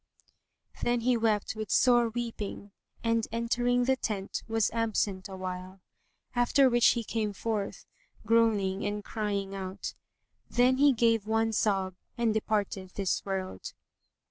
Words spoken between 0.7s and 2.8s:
Then he wept with sore weeping